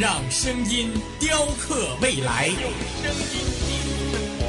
[0.00, 2.46] 让声音雕刻未来。
[2.46, 4.42] 用声音记录生活，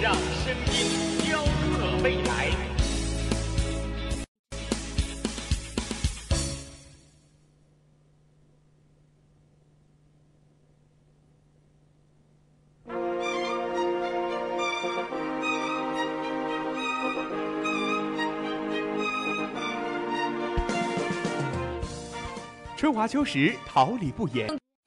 [0.00, 0.72] 让声音
[1.26, 2.54] 雕刻未来。
[22.76, 24.56] 春华秋实，桃李不言。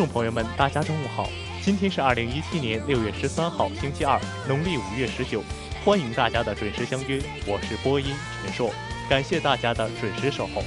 [0.00, 1.28] 众朋友们，大家中午好！
[1.62, 4.18] 今天是二零一七年六月十三号，星期二，
[4.48, 5.44] 农历五月十九。
[5.84, 8.72] 欢迎大家的准时相约，我是播音陈硕，
[9.10, 10.62] 感谢大家的准时守候。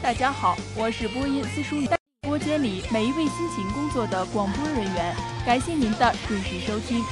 [0.00, 1.88] 大家好，我是播音司书雨。
[2.22, 7.04] 播间里每一位辛勤工作的广播人员，感谢您的准时收听。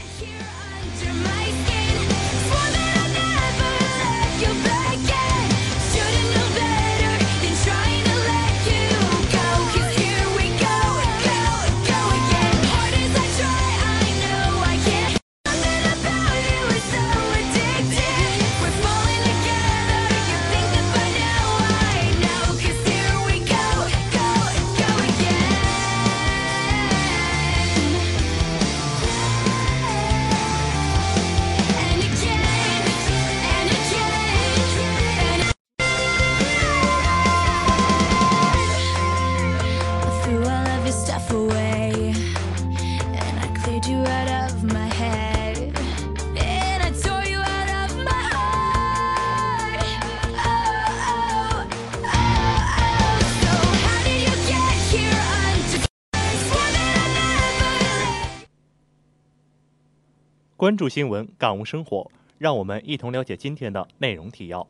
[60.78, 62.08] 注新闻，感悟生活，
[62.38, 64.66] 让我们一同了解今天的内容提要。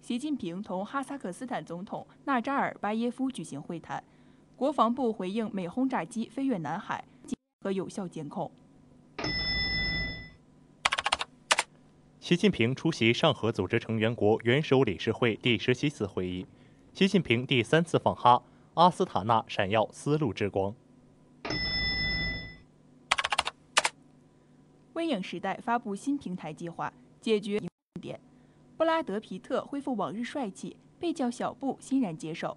[0.00, 4.02] 习近平同哈萨克斯坦总统纳扎尔巴耶夫举行会谈，
[4.56, 7.04] 国防部回应美轰炸机飞越南海
[7.60, 8.50] 和有效监控。
[12.18, 16.46] 习近平出席上合组织成员国元首理事会第十七次会议。
[16.94, 18.42] 习近平第三次访哈，
[18.74, 20.74] 阿斯塔纳闪耀丝路之光。
[24.94, 27.60] 微影时代发布新平台计划，解决
[28.00, 28.20] 点。
[28.76, 32.56] 布拉德·皮特恢复往日帅气，被叫小布欣然接受。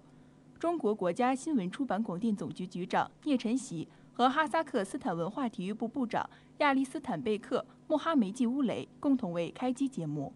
[0.58, 6.28] 中国国家新闻出版广电总局局长聂晨曦和哈萨克斯坦文化体育部部长
[6.58, 10.32] 亚历斯坦贝克·穆哈梅季乌雷共同为开机节目。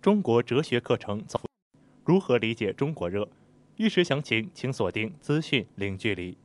[0.00, 1.40] 中国哲学课程走
[2.04, 3.28] 如何理解中国热？
[3.76, 6.36] 预识详情，请锁定资讯零距离。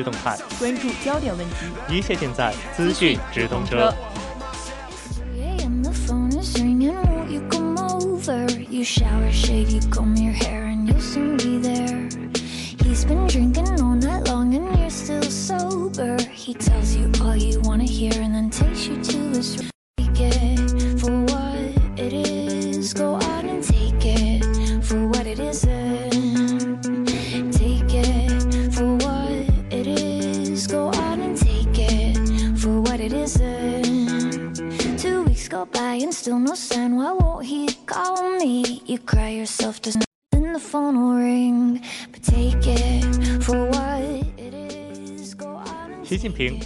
[0.00, 3.92] 时动态，关注焦点问题，一切尽在资讯直通车。
[6.42, 6.74] 习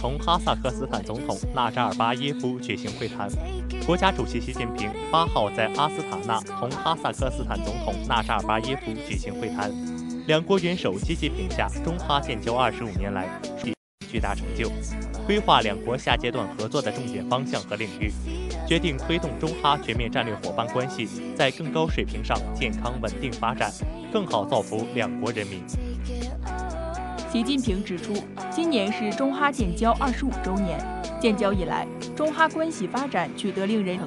[0.05, 3.27] 同哈萨克斯坦总统纳扎尔巴耶夫举行会谈。
[3.87, 9.71] 国家主席习近平八号在阿斯塔纳同哈萨克斯坦总统纳扎尔巴耶夫举行会谈，
[10.27, 13.73] 两国元首积极评价中哈建交二十五年来取
[14.07, 14.69] 巨大成就，
[15.25, 18.11] 规划两国下阶段合作的重点方向和领域，
[18.67, 23.73] 决定推动中哈全面战略伙伴关系在更高水平上健康稳定发展，
[24.13, 25.63] 更好造福两国人民。
[27.35, 28.13] 习近平指出，
[28.49, 30.79] 今年是中哈建交二十五周年。
[31.19, 33.99] 建交以来，中哈关系发展取得令人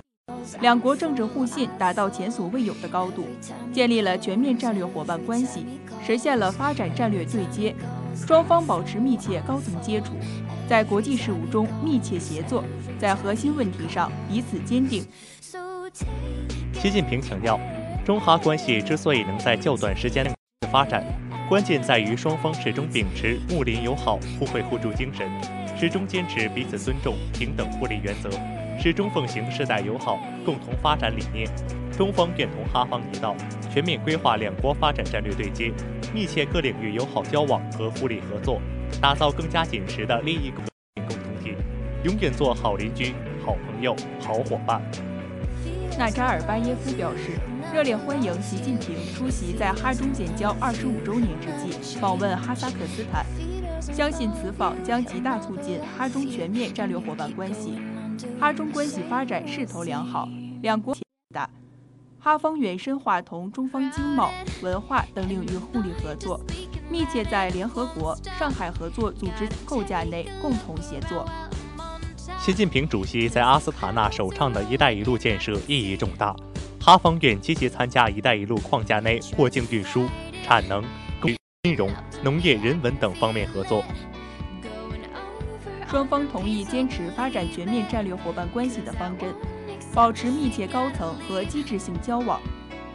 [0.63, 3.27] 两国政治互信达到前所未有的高度，
[3.71, 5.67] 建立了全面战略伙伴关系，
[6.03, 7.75] 实现了发展战略对接。
[8.17, 10.15] 双方保持密切高层接触，
[10.67, 12.65] 在国际事务中密切协作，
[12.99, 15.05] 在核心问题上彼此坚定。
[16.73, 17.61] 习近平强调，
[18.07, 20.33] 中哈关系之所以能在较短时间内
[20.71, 21.05] 发展。
[21.49, 25.27] 关键在于双方始终秉持睦邻友好、互惠互助精神，
[25.79, 28.31] 始终坚持彼此尊重、平等互利原则，
[28.81, 31.49] 始终奉行世代友好、共同发展理念。
[31.97, 33.35] 中方愿同哈方一道，
[33.73, 35.73] 全面规划两国发展战略对接，
[36.15, 38.61] 密切各领域友好交往和互利合作，
[39.01, 40.63] 打造更加紧实的利益共
[41.09, 41.55] 共同体，
[42.05, 44.83] 永远做好邻居、好朋友、好伙伴。
[45.99, 47.33] 纳扎尔巴耶夫表示，
[47.73, 51.71] 热烈欢迎习近平出席在哈中建交二十五周年之际
[52.01, 53.25] 访问哈萨克斯坦，
[53.81, 57.79] 相信此访将极大促进哈中全面战略伙伴关系，
[58.41, 60.29] 哈中关系发展势头良好，
[60.63, 60.97] 两国
[61.33, 61.49] 大，
[62.19, 64.31] 哈方愿深化同中方经贸、
[64.63, 66.41] 文化等领域互利合作，
[66.91, 71.25] 密切在联合国、上海合作组织构架内共同协作。
[72.41, 76.35] 习近平主席在阿斯塔纳首倡的一带一路建设意义重大，
[76.81, 80.09] 哈方愿积极参加“一带一路”框架内过境运输、
[80.43, 80.83] 产能、
[81.63, 81.91] 金融、
[82.23, 83.85] 农业、人文等方面合作。
[85.91, 89.35] 双方同意坚持发展全面战略伙伴关系的方针，
[89.93, 92.41] 保持密切高层和机制性交往，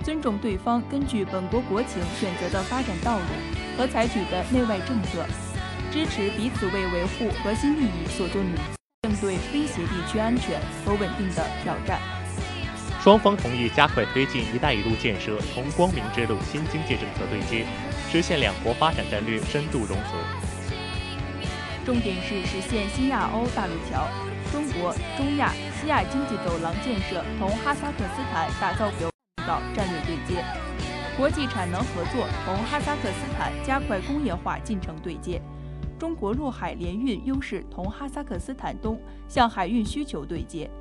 [0.03, 3.25] 尊重对方根据本国国情选择的发展道路
[3.77, 5.25] 和采取的内外政策，
[5.91, 8.59] 支持彼此为维护核心利益所做努力，
[9.07, 11.99] 应对威胁地区安全和稳定的挑战。
[13.03, 17.65] 双方同意加快推进“一带一路”建设同“光明之路”新经济政策对接，
[18.09, 20.17] 实现两国发展战略深度融合。
[21.85, 24.07] 重点是实现新亚欧大陆桥、
[24.53, 29.09] 中国、中亚、西亚经济走廊建设同哈萨克斯坦打造有
[29.45, 30.41] 道战略对接，
[31.17, 35.41] 国际产能合作同哈萨克斯坦加快工业化进程对接，
[35.99, 40.71] 中国陆海联运优势同哈萨克斯坦东向海运需求对接。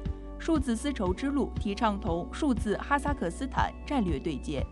[0.44, 4.66] 数字丝绸之路提倡同数字哈萨克斯坦战略对接。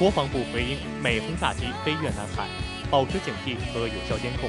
[0.00, 2.48] 国防部回应美轰炸机飞越南海，
[2.90, 4.48] 保持警惕和有效监控。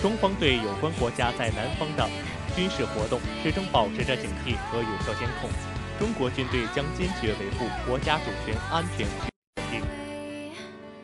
[0.00, 2.08] 中方对有关国家在南方的
[2.54, 5.50] 军事活动始终保持着警惕和有效监控。
[5.98, 9.82] 中国军队将坚决维护国家主权、安全和稳定。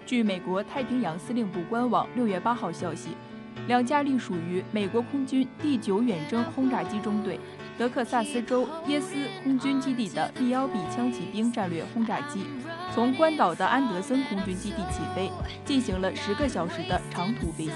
[0.07, 3.09] 据美国太平洋司令部官网六月八号消息，
[3.67, 7.41] 两架隶属于美国空军第九远征轰炸机中队。
[7.79, 12.45] 德克萨斯州耶斯空军基地的 B-1B 枪骑兵战略轰炸机，
[12.95, 15.31] 从关岛的安德森空军基地起飞，
[15.65, 17.75] 进行了十个小时的长途飞行。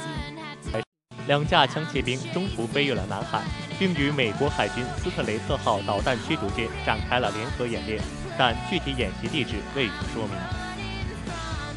[1.27, 3.43] 两架枪骑兵中途飞越了南海，
[3.79, 8.01] 并与美国海军斯特雷特号导弹驱逐舰展开了联合演练，
[8.39, 10.37] 但具体演习地址未予说明。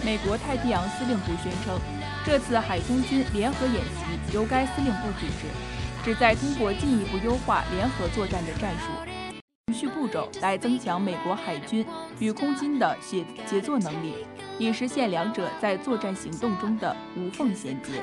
[0.04, 1.80] 美国太平洋司令部宣称，
[2.26, 5.48] 这次海空军联合演习由该司令部组织。
[6.04, 8.88] 旨在通过进一步优化联合作战的战术、
[9.68, 11.86] 程序步骤，来增强美国海军
[12.20, 14.26] 与空军的协协作能力，
[14.58, 18.02] 以实现两者在作战行动中的无缝衔接。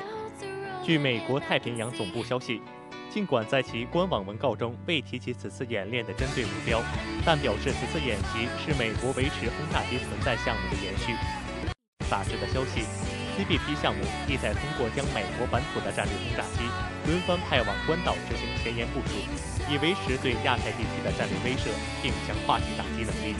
[0.83, 2.61] 据美国太平洋总部消息，
[3.09, 6.81] 尽管在其官网文告中未提及此次演练的针对目标，
[7.25, 11.13] 但表示此次演习是美国维持轰炸机存在项目的延续。
[12.09, 13.26] 杂志的消息。
[13.37, 16.65] CBP 项目意在通过将美国本土的战略轰炸机
[17.05, 19.13] 轮番派往关岛执行前沿部署，
[19.71, 21.69] 以维持对亚太地区的战略威慑，
[22.01, 23.35] 并强化其打击能力。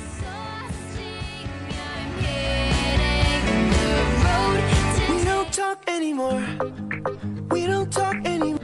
[5.10, 8.57] We don't talk anymore，we don't talk anymore。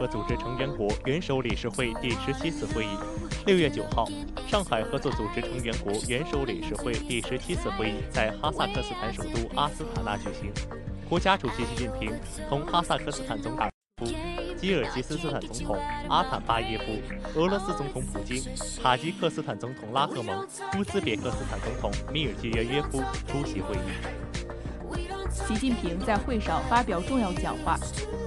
[0.00, 2.88] 合组织成员国元首理事会第十七次会议。
[3.44, 4.08] 六月九号，
[4.48, 10.50] 上海合作组织成员国元首理事会第十七次会议在哈萨克斯坦首都阿斯塔纳举行。
[11.06, 13.68] 国家主席习近平同哈萨克斯坦总统
[14.56, 15.76] 基尔吉斯斯坦总统
[16.08, 18.42] 阿坦巴耶夫、俄罗斯总统普京、
[18.82, 24.39] 塔吉克斯坦总统拉赫蒙、乌兹别克斯坦总统米尔吉约耶夫出席会议。
[25.30, 27.78] 习近平在会上发表重要讲话，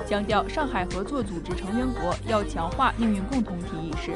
[0.08, 4.12] 强调上海合作组织成员国要强化命运共同体意识，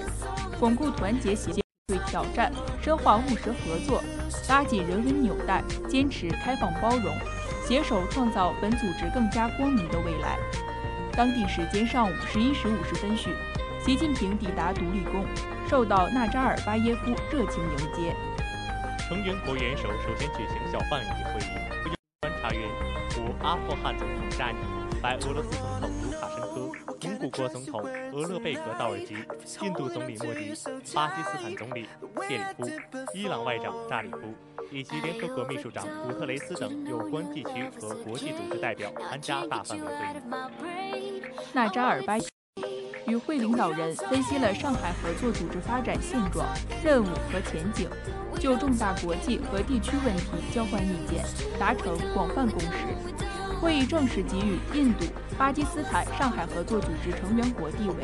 [0.60, 1.52] 巩固团结协
[1.88, 2.52] 对挑战，
[2.82, 4.04] 深化务实合作，
[4.50, 7.16] 拉紧人文纽带，坚持开放包容，
[7.66, 10.38] 携手创造本组织更加光明的未来。
[11.14, 13.30] 当地时间上午十一时五十分许，
[13.84, 15.26] 习近平抵达独立宫，
[15.70, 18.16] 受到纳扎尔巴耶夫热情迎接。
[19.08, 21.97] 成员国元首首先举行小范围会议，
[22.48, 22.70] 观察员
[23.16, 24.58] 如阿富汗总统扎尼、
[25.02, 27.82] 白俄罗斯总统卢卡申科、蒙古国总统
[28.14, 29.16] 俄勒贝格道尔吉、
[29.62, 30.54] 印度总理莫迪、
[30.94, 31.86] 巴基斯坦总理
[32.28, 32.70] 谢里夫、
[33.14, 34.18] 伊朗外长扎里夫。
[34.72, 41.24] 以及联合国秘书长古特雷斯等有关地区和国际组织代表参加大范围会议。
[41.54, 42.18] 纳扎尔巴
[43.08, 46.46] 与会领导人分析了上海合作组织发展现状、
[46.84, 47.90] 任务和前景，
[48.38, 51.24] 就重大国际和地区问题交换意见，
[51.58, 52.68] 达成广泛共识。
[53.62, 55.06] 会议正式给予印度、
[55.38, 57.96] 巴基斯坦上海合作组织成员国地位。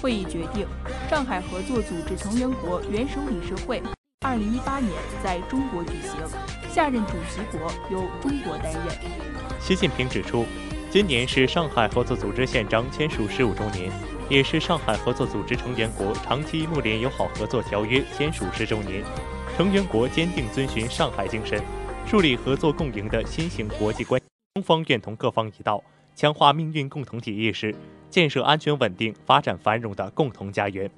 [0.00, 0.66] 会议决定，
[1.10, 3.82] 上海合作组织成员国元首理事会。
[4.24, 4.92] 二零一八年
[5.22, 8.84] 在中国举行，下任主席国由中国担任。
[9.60, 10.46] 习近平指出，
[10.90, 13.92] 今年是上海合作组织宪章签署十五周年，
[14.30, 19.02] 也是上海合作组织成员国长期睦邻友好合作条约签署十周年。
[19.56, 21.62] 成员国坚定遵循上海精神，
[22.06, 24.26] 树立合作共赢的新型国际关系。
[24.54, 25.82] 中方愿同各方一道，
[26.14, 27.74] 强化命运共同体意识，
[28.10, 30.90] 建设安全稳定、发展繁荣的共同家园。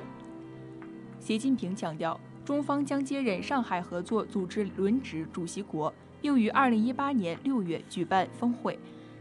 [1.19, 2.19] 习近平强调。
[2.43, 8.77] 中方将接任上海合作组织轮值主席国，并于二零一八年六月举办峰会，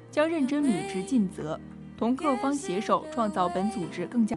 [0.10, 1.60] 将认真履职尽责，
[1.99, 4.33] 同各方携手创造本组织更加。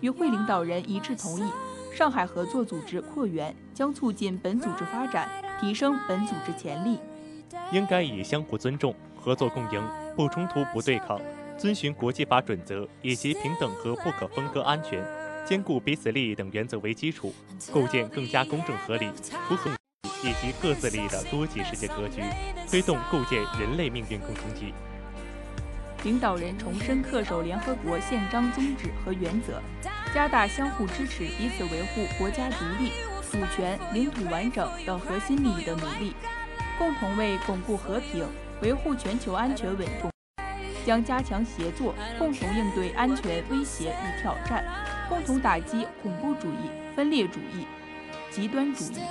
[0.00, 1.48] 与会领导人一致同意，
[1.94, 5.28] 上海合作组织扩员将促进本组织发展，
[5.60, 6.98] 提升本组织潜力。
[7.70, 9.80] 应该以相互尊重、合作共赢、
[10.16, 11.20] 不冲突不对抗、
[11.56, 15.00] 遵循国际法准则以及平等和不可分割安全。
[15.46, 17.32] 兼顾彼此利益等原则为基础，
[17.72, 19.08] 构建更加公正合理、
[19.48, 19.70] 符合
[20.24, 22.22] 以及各自利益的多极世界格局，
[22.68, 24.74] 推动构建人类命运共同体。
[26.08, 29.60] 领导人重申恪守联合国宪章宗旨和原则，
[30.14, 32.92] 加大相互支持、彼此维护国家独立、
[33.30, 36.14] 主权、领土完整等核心利益的努力，
[36.78, 38.26] 共同为巩固和平、
[38.62, 40.10] 维护全球安全稳定，
[40.86, 44.64] 将加强协作，共同应对安全威胁与挑战。
[45.10, 47.66] 共同打击恐怖主义、分裂主义、
[48.30, 49.02] 极端主义，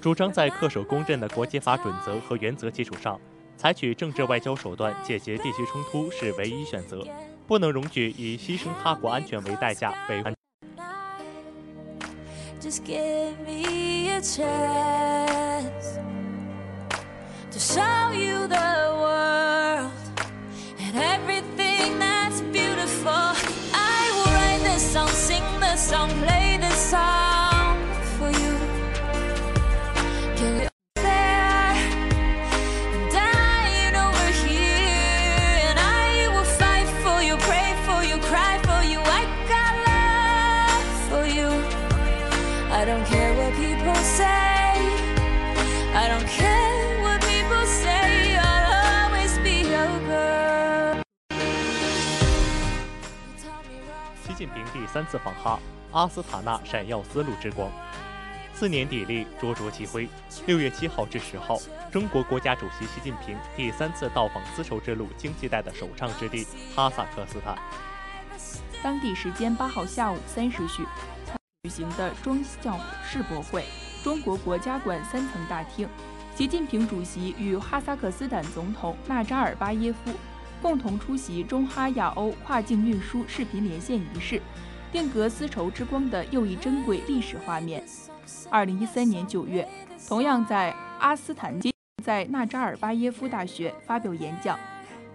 [0.00, 3.20] 主张在恪守公认的国际法准则和原则基础上，
[3.58, 7.04] 采取政治外交手段解决地区冲突是唯一选择，
[7.44, 10.30] 不能容许以牺牲他国安全为代价维护。
[17.58, 18.14] song,
[54.78, 55.58] 第三次访哈。
[55.90, 57.68] 阿斯塔纳闪耀丝路之光，
[58.54, 60.08] 四年砥砺灼灼其辉。
[60.46, 61.58] 六月七号至十号，
[61.90, 67.58] 中国国家主席习近平第三次到访丝绸之路经济带的首倡之地哈萨克斯坦。
[68.82, 70.84] 当地时间八号下午三时许
[71.64, 73.64] 举行的装项世博会
[74.04, 75.88] 中国国家馆三层大厅，
[76.36, 80.12] 习近平主席与哈萨克斯坦总统纳扎尔巴耶夫
[80.60, 84.40] 共同出席中哈亚欧跨境运输视频连线仪式。
[84.90, 87.84] 定格丝绸之光的又一珍贵历史画面。
[88.50, 89.68] 二零一三年九月，
[90.08, 91.72] 同样在阿斯坦金，
[92.02, 94.58] 在纳扎尔巴耶夫大学发表演讲，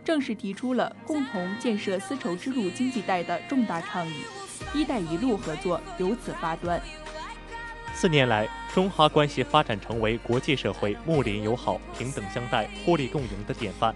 [0.04, 4.24] 正式提出了共同建设丝绸之路经济带的重大倡议
[4.76, 6.80] ，“一带一路”合作由此发端。
[7.96, 13.94] 四年来，中哈关系发展成为国际社会睦邻友好、平等相待、互利共赢的典范。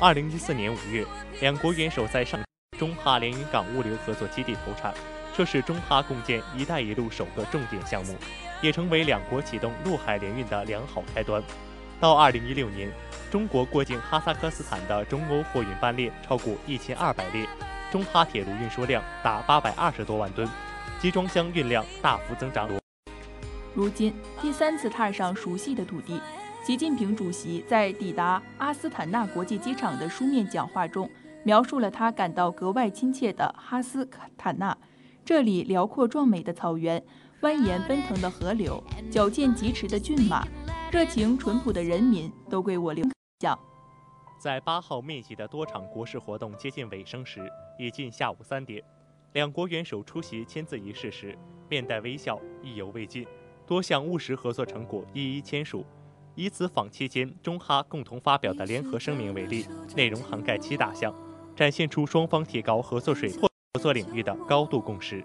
[0.00, 1.04] 二零一四年五月，
[1.40, 2.40] 两国元首在上。
[2.78, 4.94] 中哈连云港物流合作基地投产，
[5.38, 8.16] 这是中哈共建“一带一路”首个重点项目，
[8.60, 11.40] 也成为两国启动陆海联运的良好开端。
[12.00, 12.90] 到2016年，
[13.30, 17.48] 中国过境哈萨克斯坦的中欧货运班列超过1200列，
[17.88, 20.48] 中哈铁路运输量达820多万吨，
[20.98, 22.68] 集装箱运量大幅增长。
[23.76, 26.20] 如今第三次踏上熟悉的土地，
[26.64, 31.08] 习近平主席在抵达阿斯坦纳国际机场的书面讲话中，
[31.44, 34.04] 描述了他感到格外亲切的哈斯
[34.36, 34.76] 坦纳。
[35.28, 37.04] 这里辽阔壮美的草原，
[37.42, 40.42] 蜿蜒奔腾的河流，矫健疾驰的骏马，
[40.90, 43.04] 热情淳朴的人民，都给我留
[43.40, 43.54] 下。
[44.40, 47.46] 在八号密集的多场国事活动接近尾声时，
[47.78, 48.82] 已近下午三点，
[49.34, 51.38] 两国元首出席签字仪式时，
[51.68, 53.26] 面带微笑，意犹未尽。
[53.66, 55.84] 多项务实合作成果一一签署。
[56.36, 61.14] 以此访期间中哈共同发表的联合声明为例，内容涵盖七大项，
[61.54, 63.46] 展现出双方提高合作水平、
[63.78, 65.24] 合作领域的高度共识。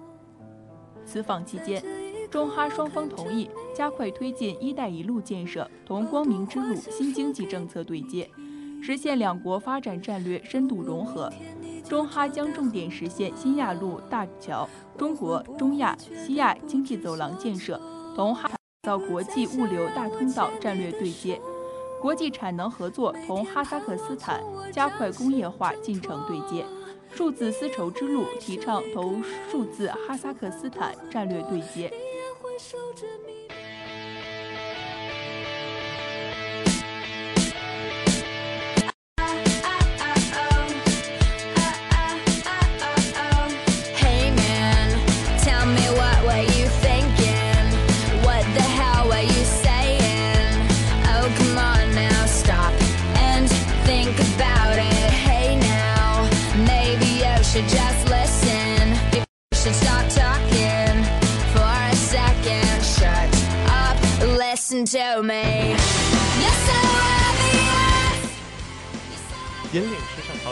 [1.04, 1.84] 此访期间，
[2.30, 8.30] 中哈双方同意加快推进“一带一路”建设，同“光明之路”新经济政策对接，
[8.80, 11.34] 实现两国发展战略深度融合。
[11.84, 17.82] 中哈将重点实现新亚陆大桥、中国、中亚、西亚经济走廊建设。
[18.16, 18.52] 同哈
[18.84, 21.42] 造国际物流大通道战略对接，
[22.00, 26.64] 国际产能合作同哈萨克斯坦加快工业化进程对接，
[27.16, 31.92] 数字丝绸之路提倡同数字哈萨克斯坦战略对接。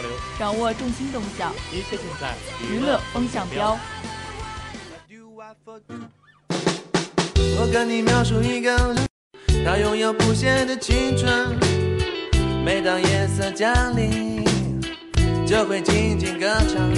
[0.01, 2.33] 潮流，掌握重心动向，一切尽在
[2.67, 3.77] 娱乐风向标。
[7.59, 8.95] 我跟你描述一个，
[9.63, 11.55] 他拥有不懈的青春。
[12.65, 14.43] 每当夜色降临，
[15.45, 16.89] 就会静静歌唱。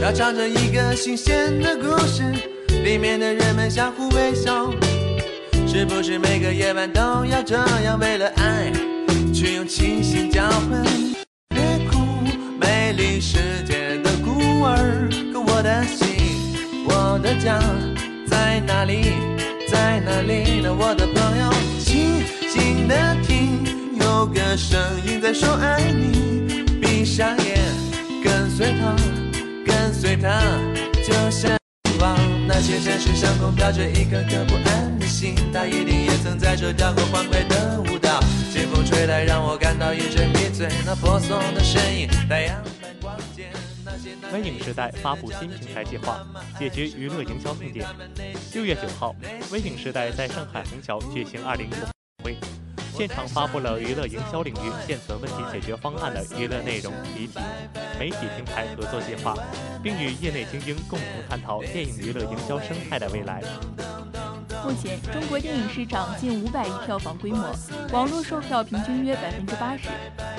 [0.00, 2.22] 他唱着一个新鲜的故事，
[2.82, 4.70] 里面的人们相互微笑。
[5.66, 7.98] 是不是每个夜晚都要这样？
[7.98, 8.70] 为了爱，
[9.34, 11.23] 去用清醒交换。
[13.26, 15.08] 世界的孤儿。
[15.32, 16.52] 可我的心，
[16.86, 17.58] 我的家
[18.28, 19.14] 在哪里？
[19.66, 20.68] 在哪里呢？
[20.74, 22.94] 我的朋友，静静的
[23.26, 23.64] 听，
[23.98, 26.66] 有个声音在说爱你。
[26.82, 27.56] 闭上眼，
[28.22, 28.94] 跟随他，
[29.64, 30.42] 跟随他，
[31.02, 31.56] 就像。
[32.46, 38.20] 那些城市上空飘着一颗颗不安的心，他一定也曾在这跳过欢快的舞蹈。
[38.52, 40.68] 清风吹来，让我感到一阵迷醉。
[40.84, 42.73] 那婆娑的身影，太阳。
[44.32, 46.26] 微影时代发布新平台计划，
[46.58, 47.86] 解决娱乐营销痛点。
[48.52, 49.14] 六月九号，
[49.52, 51.86] 微影时代在上海虹桥举行二零一六
[52.22, 52.36] 会。
[52.96, 57.42] 现场发布了娱乐营销领域现存问题解决方案的娱乐内容题评
[57.98, 59.36] 媒体平台合作计划，
[59.82, 63.42] 并与业内精英共同探讨电影娱乐营销生态的未来。
[64.64, 67.54] 目前，中国电影市场近五百亿票房规模，
[67.92, 69.88] 网络售票平均约百分之八十，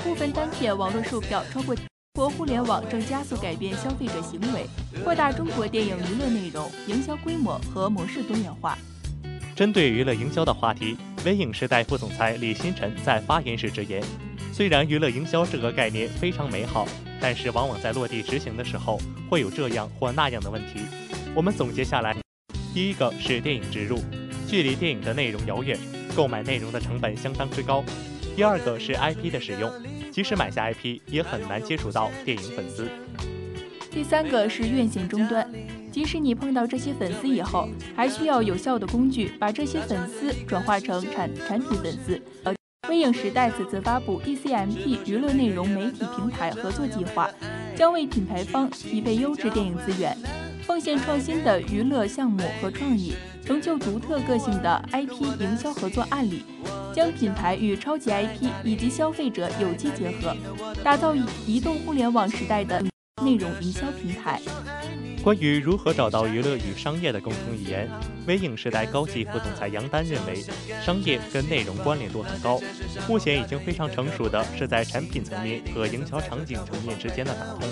[0.02, 1.76] 部分单片网络售票超过。
[2.16, 4.64] 国互联网正加速改变消费者行为，
[5.04, 8.78] 扩大中国电影娱乐内容营销规模和模式多元化。
[9.54, 14.02] 针对娱乐营销的话题，微影时代副总裁李新辰在发言时直言
[14.50, 16.88] ：“虽然娱乐营销这个概念非常美好，
[17.20, 18.98] 但是往往在落地执行的时候
[19.28, 20.80] 会有这样或那样的问题。
[21.34, 22.16] 我们总结下来，
[22.72, 24.02] 第一个是电影植入，
[24.48, 25.78] 距离电影的内容遥远，
[26.16, 27.84] 购买内容的成本相当之高；
[28.34, 29.70] 第二个是 IP 的使用，
[30.16, 32.84] 即使买下 IP，也很难接触到电影粉丝；
[33.90, 35.46] 第三个是院线终端。”
[35.92, 42.18] 即使你碰到这些粉丝以后，还需要有效的工具把这些粉丝转化成产产品粉丝。
[42.88, 47.30] 微影时代此次发布 ECMP 娱乐内容媒体平台合作计划，
[47.76, 50.16] 将为品牌方匹配优质电影资源，
[50.66, 56.42] 奉献创新的娱乐项目和创意，成就独特个性的 IP 营销合作案例，
[56.92, 60.36] 将品牌与超级 IP 以及消费者有机结合，
[60.82, 61.14] 打造
[61.46, 62.82] 移动互联网时代的
[63.22, 64.40] 内容营销平台。
[65.26, 67.90] 关于如何找到娱乐与商业的共同语言，
[68.28, 70.36] 微影时代高级副总裁杨丹认为，
[70.80, 72.60] 商业跟内容关联度很高，
[73.08, 77.68] 目前已经非常成熟的是在产品层面和营销场景层面之间的打通。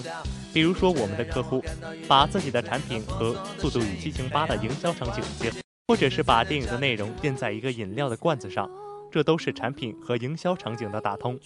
[0.52, 1.62] 比如说，我们的客户
[2.08, 8.68] 把自己的产品和《速度与激情八》的营销场景结合，或者是把电影的内容印在一个饮料的罐子上，
[9.12, 11.38] 这都是产品和营销场景的打通。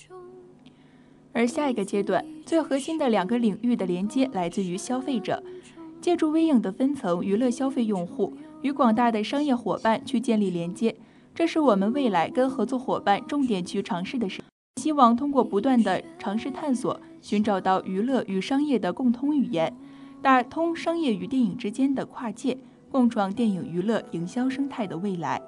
[1.34, 5.40] 而下一个阶段，最核心的两个领域的连接来自于消费者，
[6.00, 8.32] 借助微影的分层娱乐消费用户
[8.62, 10.94] 与广大的商业伙伴去建立连接，
[11.34, 14.42] 这是我们未来跟合作伙伴重点去尝试的事。
[14.80, 19.76] 希望通过不断的尝试探索，寻找到娱乐与商业的共通语言，
[20.22, 22.56] 打通商业与电影之间的跨界，
[22.90, 25.42] 共创电影娱乐营销生态的未来。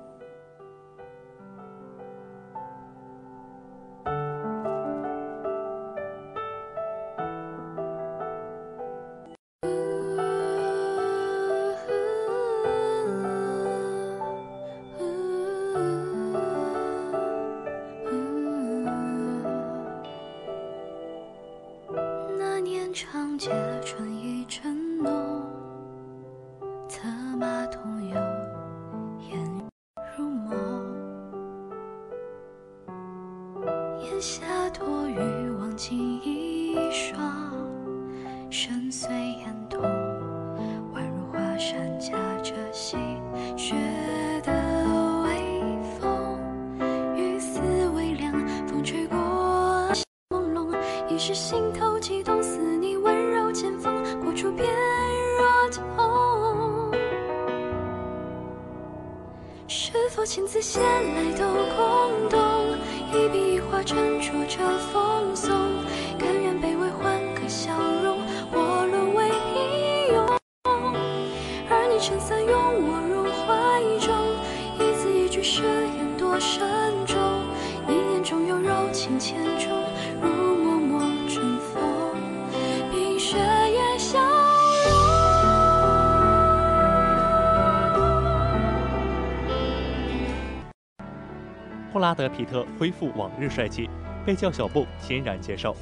[92.11, 93.89] 拉德·皮特恢复往日帅气，
[94.27, 95.77] 被叫小布欣然接受。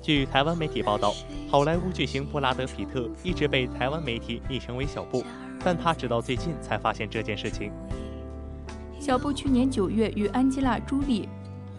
[0.00, 1.12] 据台湾媒体报道，
[1.50, 5.24] 好莱坞巨星布拉德·皮特一直被台湾媒体昵称为小布，
[5.64, 7.72] 但他直到最近才发现这件事情。
[9.00, 11.28] 小布去年九月与安吉拉·朱莉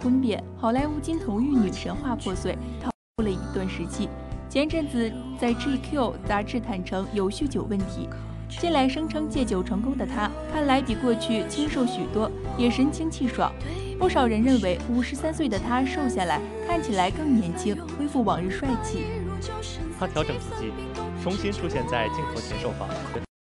[0.04, 4.10] 婚变，好莱坞金童玉女神话破碎，逃过了一段时期。
[4.50, 8.10] 前阵子在 GQ 杂志坦诚有酗酒问题，
[8.50, 13.50] 近来声称戒酒成功的他，看来比过去清瘦许多，也神清气爽。
[13.98, 19.06] 不少人认为，五十三岁的他瘦下来，看起来更年轻，恢复往日帅气。
[20.00, 20.72] 他调整自己，
[21.24, 22.88] 重新出现在镜头前受访，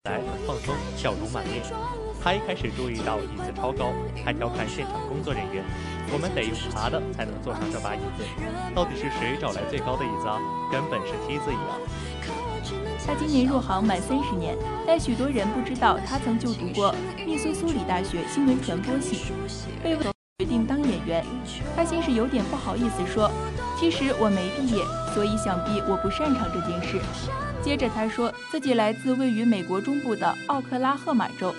[0.04, 1.62] 来很放松，笑容满面。
[2.20, 3.92] 他一开始注意到椅子超高，
[4.24, 5.62] 还调侃现场工作人员
[6.12, 8.24] ：“我们得用爬的才能坐上这把椅子，
[8.74, 10.40] 到底是谁找来最高的椅子啊？
[10.72, 11.78] 根本是梯子一样！”
[13.06, 14.56] 他今年入行满三十年，
[14.86, 19.32] 但许多人不知道他曾就读过密苏苏里大学新闻传播系，
[19.82, 20.04] 被问
[20.40, 21.26] 决定当演员，
[21.74, 23.28] 他先是有点不好意思说
[23.76, 27.00] ：“其实我没毕业，所以想必我不擅长这件事。”
[27.60, 31.52] 接着他说自己来自位于美国中部的奥克拉荷马州。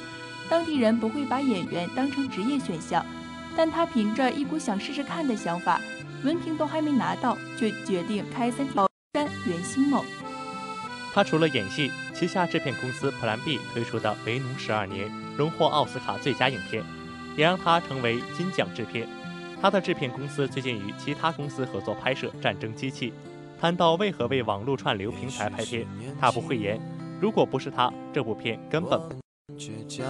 [0.49, 3.05] 当地人不会把演员当成职业选项，
[3.53, 5.81] 但他凭着一股想试试看的想法，
[6.23, 10.05] 文凭都还没拿到，就决定开三条山圆心梦。
[11.13, 16.81] 他除了演戏，旗下制片公司 Plan B 推出的《为奴十二年》荣获奥斯卡最佳影片，
[17.39, 19.07] 也让他成为金奖制片。
[19.61, 23.11] 他的制片公司最近与其他公司合作拍摄《战争机器》。
[23.61, 25.87] 谈到为何为网络串流平台拍片，
[26.19, 26.77] 他不讳言：
[27.21, 28.99] 如果不是他，这部片根本。
[29.57, 30.05] 倔强，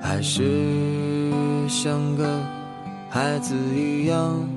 [0.00, 2.40] 还是像个
[3.10, 4.48] 孩子一样，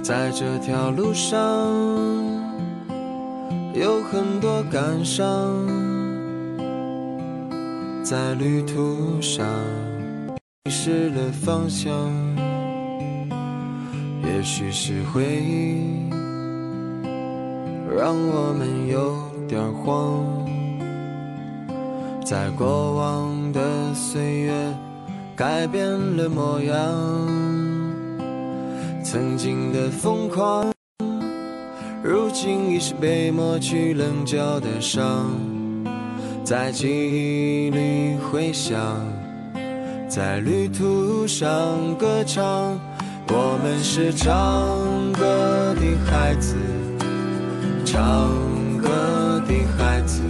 [0.00, 1.38] 在这条路上
[3.74, 5.66] 有很多感伤，
[8.02, 9.46] 在旅途上
[10.64, 11.92] 迷失了方向，
[14.24, 16.10] 也许是回忆
[17.94, 19.32] 让我们有。
[19.48, 20.24] 点慌，
[22.24, 24.54] 在过往的岁月
[25.36, 25.84] 改变
[26.16, 26.74] 了模样，
[29.04, 30.72] 曾经的疯狂，
[32.02, 35.30] 如今已是被抹去棱角的伤，
[36.44, 38.76] 在记忆里回响，
[40.08, 42.78] 在旅途上歌唱，
[43.28, 44.32] 我们是唱
[45.12, 46.56] 歌的孩子。
[47.84, 48.28] 唱
[48.78, 50.20] 歌的孩子，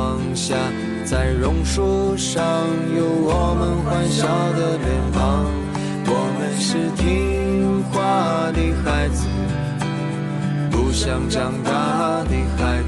[0.00, 0.54] 阳下
[1.04, 2.44] 在榕树上
[2.94, 5.46] 有我们欢笑的脸庞。
[6.10, 9.26] 我们是听话的孩子，
[10.70, 12.82] 不想长大的孩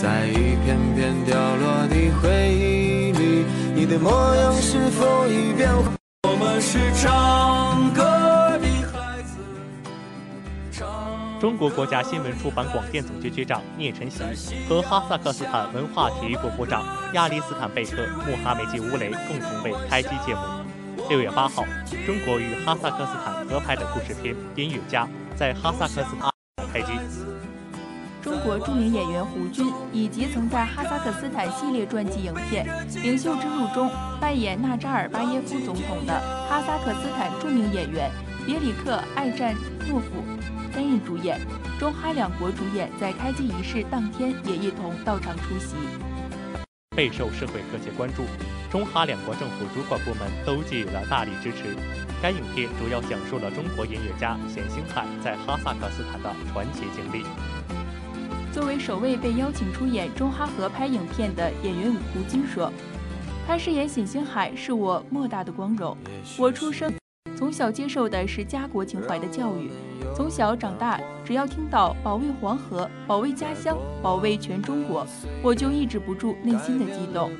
[0.00, 5.68] 在一片片掉落的回忆里，你的模样是否已变？
[6.22, 8.04] 我们是唱歌
[8.60, 9.38] 的孩子。
[11.40, 14.22] 中国国家新闻出版广电总局局长聂晨曦
[14.68, 20.40] 和哈萨克斯坦文化体育部部长亚历斯坦贝克穆哈梅季乌雷共同为开机节目。
[21.10, 21.64] 六月八号，
[22.06, 26.30] 中国与哈萨克斯坦合拍的故事片《音乐家》在哈萨克斯坦
[26.72, 26.92] 开机。
[28.28, 32.66] 中国著名演员胡军以及曾在哈萨克斯坦系列传记影片
[33.02, 36.12] 《领袖之路》中扮演纳扎尔巴耶夫总统的
[36.46, 38.10] 哈萨克斯坦著名演员
[38.44, 39.54] 别里克·艾占
[39.88, 40.22] 诺夫
[40.74, 41.40] 担任主演。
[41.78, 45.76] 中哈两国主演在开机仪式当天也一同到场出席。
[46.94, 48.24] 备受社会各界关注，
[48.70, 51.74] 中哈两国政府主管部门都给予了大力支持。
[52.20, 57.24] 该影片主要讲述了中国音乐家冼星海在哈萨克斯坦的传奇经历。
[58.58, 62.72] 作为首位被邀请出演中哈合拍影片的演员胡军说
[63.46, 65.96] ：“他饰演冼星海是我莫大的光荣。
[66.36, 66.92] 我出生
[67.36, 69.70] 从小接受的是家国情怀的教育，
[70.12, 75.06] 从小长大，只要听到保卫黄河、保卫家乡、保卫全中国，
[75.40, 77.30] 我就抑制不住内心的激动。”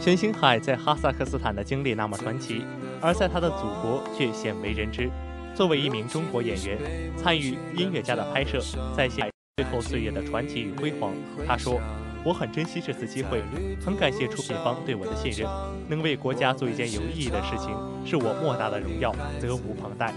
[0.00, 2.62] 冼星海在哈萨克斯坦的经历那么传奇，
[3.02, 5.10] 而在他的祖国却鲜为人知。
[5.54, 6.78] 作为一名中国演员，
[7.14, 8.58] 参与音乐家的拍摄，
[8.96, 9.30] 在现。
[9.56, 11.14] 最后岁月的传奇与辉煌，
[11.48, 11.80] 他说
[12.22, 13.42] ：“我很珍惜这次机会，
[13.82, 15.48] 很感谢出品方对我的信任，
[15.88, 20.12] 能为国家做一件有意义的事情，是我莫大的荣耀，责无旁贷。”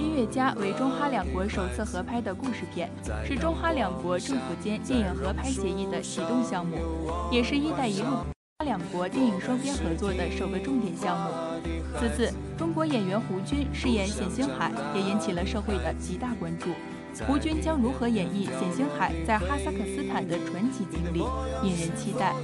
[0.00, 2.88] 音乐家为中哈两国首次合拍的故事片，
[3.26, 6.78] 是中哈两国政府间电影合拍协议的启动项目，
[7.30, 8.08] 也是一带一路
[8.64, 11.30] 两国电影双边合作的首个重点项目。
[12.00, 16.70] 此次，中国演员胡军饰演冼星海，也引起了社会的极大关注。
[17.26, 21.20] 胡军将如何演绎冼星海在哈萨克斯坦的传奇经历，
[21.62, 22.34] 引人期待。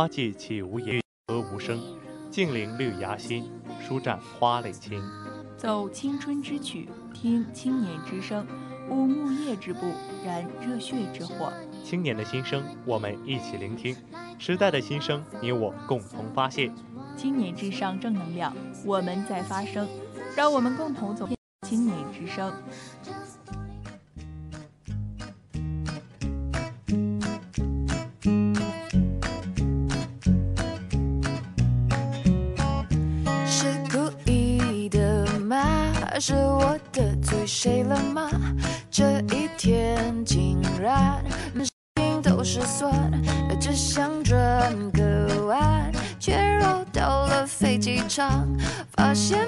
[0.00, 1.78] 花季起无言，何无声？
[2.30, 3.52] 静聆绿芽心，
[3.86, 4.98] 舒展花蕾情。
[5.58, 8.46] 奏青春之曲，听青年之声，
[8.88, 9.92] 舞木叶之步，
[10.24, 11.52] 燃热血之火。
[11.84, 13.94] 青年的心声，我们一起聆听；
[14.38, 16.74] 时代的心声，你我共同发现。
[17.14, 19.86] 青年至上，正能量，我们在发声，
[20.34, 21.28] 让我们共同走
[21.68, 22.50] 青年之声。
[42.52, 42.90] 失算，
[43.60, 48.44] 只想转个弯，却绕到了飞机场，
[48.96, 49.46] 发现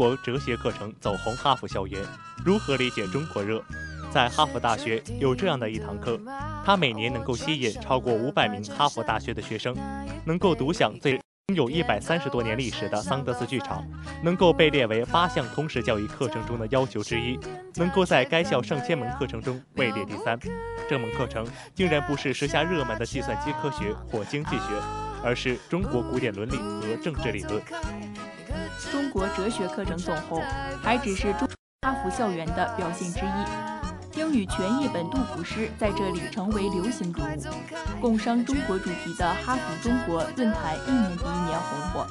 [0.00, 2.02] 国哲学课程走红哈佛校园，
[2.42, 3.62] 如何理解中国热？
[4.10, 6.18] 在哈佛大学有这样的一堂课，
[6.64, 9.76] 它每年能够吸引超过五百名哈佛大学的学生，
[10.24, 13.86] 能够独享最拥有一百三十多年历史的桑德斯剧场，
[14.24, 17.38] 能够被列为八项通识教育课程中的要求之一，
[17.74, 20.38] 能够在该校上千门课程中位列第三。
[20.88, 24.64] 这门课程竟然不是时下热门的计算机科学或经济学，
[25.22, 27.62] 而是中国古典伦理和政治理论。
[28.90, 30.42] 中国哲学课程走红，
[30.82, 31.48] 还只是中
[31.82, 34.18] 哈佛校园的表现之一。
[34.18, 38.00] 英语全译本杜甫诗在这里成为流行读物。
[38.00, 42.06] 共商中国主题的哈佛中国论坛一年比一年红火。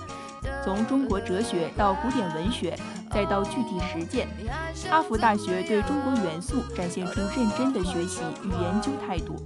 [0.64, 2.78] 从中国哲学到古典文学，
[3.12, 4.28] 再到具体实践，
[4.90, 9.46] 哈佛大学对中国元素展现出认真的学习与研究态度。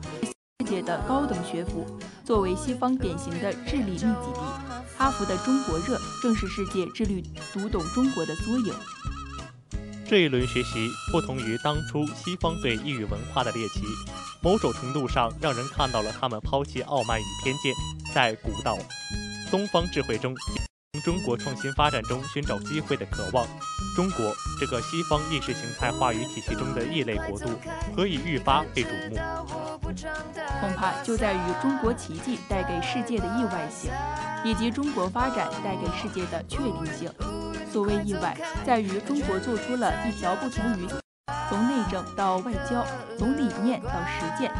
[0.63, 1.85] 界的高等学府，
[2.23, 4.41] 作为西方典型的智力密集地，
[4.97, 8.73] 哈佛的中国热正是世界致力读懂中国的缩影。
[10.05, 13.81] 这一轮学习不同于当初西方对异域文化的猎奇，
[14.41, 17.73] 某种程度上让人看到了他们抛弃傲慢与偏见，
[18.13, 18.77] 在古道
[19.49, 20.35] 东方智慧中。
[21.03, 23.45] 中国创新发展中寻找机会的渴望，
[23.93, 27.49] 中国这个西方意识形态话语体系中的异类国度，
[27.93, 29.17] 何以愈发被瞩目？
[30.61, 33.91] 恐怕就在于中国奇迹带给世界的意外性，
[34.45, 37.11] 以及中国发展带给世界的确定性。
[37.69, 40.87] 所谓意外，在于中国做出了一条不同于
[41.49, 42.85] 从内政到外交，
[43.19, 44.53] 从理念到实践，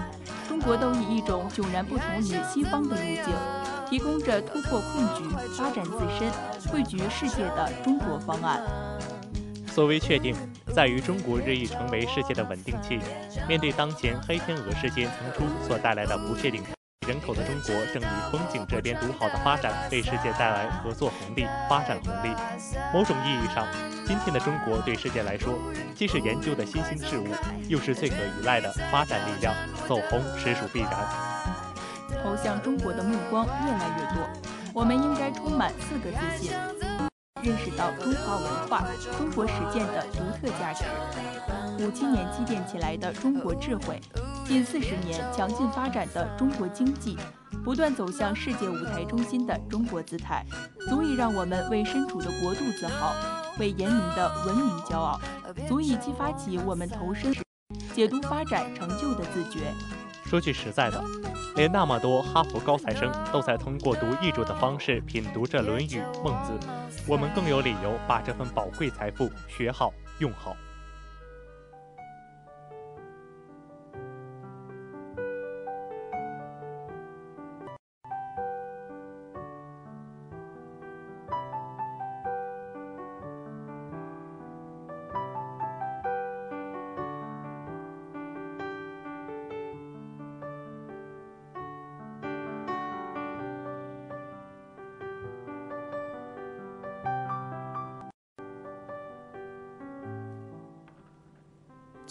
[0.50, 3.63] 中国都以一种迥然不同于西方的路径。
[3.94, 5.24] 提供着突破困局、
[5.56, 6.28] 发展自身、
[6.68, 8.60] 汇聚世界的中国方案。
[9.68, 10.36] 所谓确定，
[10.74, 13.00] 在于中国日益成为世界的稳定器。
[13.48, 16.64] 面对当前黑天鹅事件层出所带来的不确定，
[17.08, 22.36] 人口的中国正以风景这边独好的发展，为世界带来合作红利、发展红利。
[22.92, 23.68] 某种意义上，
[24.08, 25.54] 今天的中国对世界来说，
[25.94, 27.28] 既是研究的新兴事物，
[27.68, 29.54] 又是最可依赖的发展力量。
[29.88, 31.63] 走红实属必然。
[32.22, 34.30] 投向中国的目光越来越多，
[34.74, 36.52] 我们应该充满四个自信，
[37.42, 38.86] 认识到中华文化、
[39.18, 40.84] 中国实践的独特价值。
[41.80, 44.00] 五七年积淀起来的中国智慧，
[44.46, 47.18] 近四十年强劲发展的中国经济，
[47.64, 50.46] 不断走向世界舞台中心的中国姿态，
[50.90, 53.14] 足以让我们为身处的国度自豪，
[53.58, 55.20] 为人民的文明骄傲，
[55.68, 57.34] 足以激发起我们投身
[57.94, 59.74] 解读发展成就的自觉。
[60.34, 61.00] 说句实在的，
[61.56, 65.86] 连那么多哈佛高材生都在通过读译著的方式品读着《论语》
[66.24, 66.54] 《孟子》，
[67.08, 70.58] 我们更有理由把这份宝贵财富学好用好。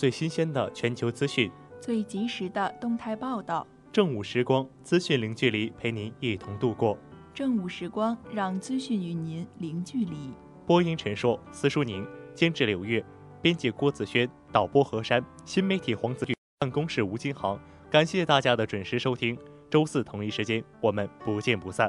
[0.03, 1.49] 最新鲜的全球资讯，
[1.81, 3.65] 最及时的动态报道。
[3.93, 6.99] 正午时光，资讯零距离，陪您一同度过。
[7.33, 10.33] 正午时光，让资讯与您零距离。
[10.67, 13.05] 播音陈硕，司书宁，监制柳月，
[13.41, 17.57] 编辑郭子轩，导播何山，新媒体黄子玉，办公室吴金航。
[17.89, 19.39] 感谢大家的准时收听，
[19.71, 21.89] 周四同一时间，我们不见不散。